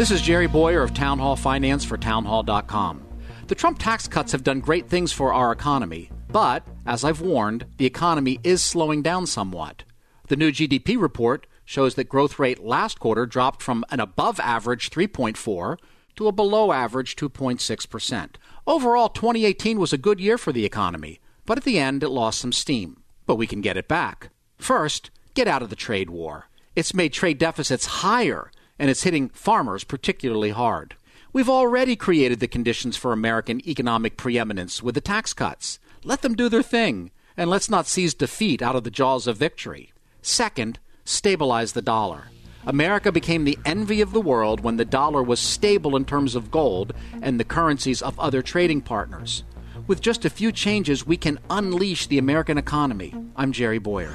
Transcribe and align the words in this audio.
This 0.00 0.10
is 0.10 0.22
Jerry 0.22 0.46
Bowyer 0.46 0.82
of 0.82 0.94
Town 0.94 1.18
Hall 1.18 1.36
Finance 1.36 1.84
for 1.84 1.98
townhall.com. 1.98 3.06
The 3.48 3.54
Trump 3.54 3.78
tax 3.78 4.08
cuts 4.08 4.32
have 4.32 4.42
done 4.42 4.60
great 4.60 4.88
things 4.88 5.12
for 5.12 5.34
our 5.34 5.52
economy, 5.52 6.10
but, 6.30 6.66
as 6.86 7.04
I've 7.04 7.20
warned, 7.20 7.66
the 7.76 7.84
economy 7.84 8.40
is 8.42 8.62
slowing 8.62 9.02
down 9.02 9.26
somewhat. 9.26 9.82
The 10.28 10.36
new 10.36 10.52
GDP 10.52 10.98
report 10.98 11.46
shows 11.66 11.96
that 11.96 12.08
growth 12.08 12.38
rate 12.38 12.64
last 12.64 12.98
quarter 12.98 13.26
dropped 13.26 13.60
from 13.60 13.84
an 13.90 14.00
above 14.00 14.40
average 14.40 14.88
3.4 14.88 15.76
to 16.16 16.28
a 16.28 16.32
below 16.32 16.72
average 16.72 17.14
2.6%. 17.14 18.36
Overall, 18.66 19.10
2018 19.10 19.78
was 19.78 19.92
a 19.92 19.98
good 19.98 20.18
year 20.18 20.38
for 20.38 20.50
the 20.50 20.64
economy, 20.64 21.20
but 21.44 21.58
at 21.58 21.64
the 21.64 21.78
end 21.78 22.02
it 22.02 22.08
lost 22.08 22.40
some 22.40 22.52
steam. 22.52 23.02
But 23.26 23.36
we 23.36 23.46
can 23.46 23.60
get 23.60 23.76
it 23.76 23.86
back. 23.86 24.30
First, 24.56 25.10
get 25.34 25.46
out 25.46 25.60
of 25.60 25.68
the 25.68 25.76
trade 25.76 26.08
war. 26.08 26.48
It's 26.74 26.94
made 26.94 27.12
trade 27.12 27.36
deficits 27.36 27.84
higher 27.84 28.50
and 28.80 28.90
it's 28.90 29.04
hitting 29.04 29.28
farmers 29.28 29.84
particularly 29.84 30.50
hard. 30.50 30.96
We've 31.32 31.50
already 31.50 31.94
created 31.94 32.40
the 32.40 32.48
conditions 32.48 32.96
for 32.96 33.12
American 33.12 33.64
economic 33.68 34.16
preeminence 34.16 34.82
with 34.82 34.96
the 34.96 35.00
tax 35.00 35.32
cuts. 35.32 35.78
Let 36.02 36.22
them 36.22 36.34
do 36.34 36.48
their 36.48 36.62
thing, 36.62 37.12
and 37.36 37.48
let's 37.50 37.70
not 37.70 37.86
seize 37.86 38.14
defeat 38.14 38.60
out 38.62 38.74
of 38.74 38.82
the 38.82 38.90
jaws 38.90 39.28
of 39.28 39.36
victory. 39.36 39.92
Second, 40.22 40.80
stabilize 41.04 41.72
the 41.72 41.82
dollar. 41.82 42.24
America 42.66 43.12
became 43.12 43.44
the 43.44 43.58
envy 43.64 44.00
of 44.00 44.12
the 44.12 44.20
world 44.20 44.60
when 44.60 44.78
the 44.78 44.84
dollar 44.84 45.22
was 45.22 45.38
stable 45.40 45.94
in 45.94 46.06
terms 46.06 46.34
of 46.34 46.50
gold 46.50 46.92
and 47.22 47.38
the 47.38 47.44
currencies 47.44 48.02
of 48.02 48.18
other 48.18 48.42
trading 48.42 48.80
partners. 48.80 49.44
With 49.86 50.00
just 50.00 50.24
a 50.24 50.30
few 50.30 50.50
changes, 50.52 51.06
we 51.06 51.18
can 51.18 51.38
unleash 51.50 52.06
the 52.06 52.16
American 52.18 52.56
economy. 52.56 53.14
I'm 53.36 53.52
Jerry 53.52 53.78
Bowyer. 53.78 54.14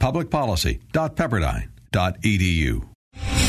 Publicpolicy.pepperdine.edu. 0.00 2.88